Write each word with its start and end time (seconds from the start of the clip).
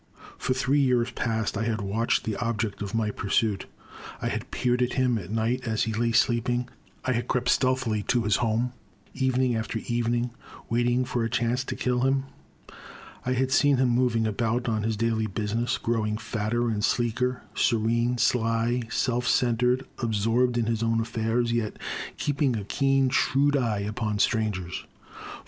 For 0.35 0.55
three 0.55 0.79
years 0.79 1.11
past 1.11 1.55
I 1.55 1.61
had 1.65 1.79
watched 1.79 2.23
the 2.23 2.35
object 2.37 2.81
of 2.81 2.95
my 2.95 3.11
pursuit; 3.11 3.67
I 4.19 4.29
had 4.29 4.49
peered 4.49 4.81
at 4.81 4.93
him 4.93 5.19
at 5.19 5.29
night 5.29 5.61
as 5.67 5.83
he 5.83 5.93
lay 5.93 6.11
sleeping, 6.11 6.67
I 7.05 7.11
had 7.11 7.27
crept 7.27 7.49
stealthily 7.49 8.01
to 8.07 8.23
his 8.23 8.37
home, 8.37 8.73
evening 9.13 9.55
after 9.55 9.77
evening, 9.85 10.31
waiting 10.71 11.05
for 11.05 11.23
a 11.23 11.29
chance 11.29 11.63
to 11.65 11.75
kill 11.75 11.99
him. 11.99 12.23
I 13.27 13.33
had 13.33 13.51
seen 13.51 13.77
him 13.77 13.89
moving 13.89 14.25
about 14.25 14.67
on 14.67 14.81
his 14.81 14.97
daily 14.97 15.27
business, 15.27 15.77
growing 15.77 16.17
fatter 16.17 16.67
and 16.69 16.83
sleeker, 16.83 17.43
serene, 17.53 18.17
sly, 18.17 18.81
self 18.89 19.27
centred, 19.27 19.85
absorbed 19.99 20.57
in 20.57 20.65
his 20.65 20.81
own 20.81 20.99
affairs, 20.99 21.51
yet 21.51 21.77
keeping 22.17 22.55
a 22.55 22.63
keen, 22.63 23.09
shrewd 23.11 23.55
eye 23.55 23.81
upon 23.81 24.17
strangers. 24.17 24.65
For 24.77 24.77
265 24.77 24.77
266 24.77 24.77
The 24.81 25.21
Crime. 25.29 25.37